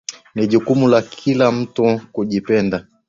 Ni 0.35 0.47
jukumu 0.47 0.87
la 0.87 1.01
kila 1.01 1.51
mtu 1.51 2.01
kujipenda 2.11 2.87